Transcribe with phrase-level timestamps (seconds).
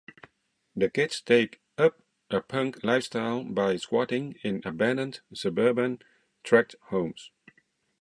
[0.75, 2.01] The kids take up
[2.31, 5.99] a punk lifestyle by squatting in abandoned suburban
[6.43, 7.29] tract homes.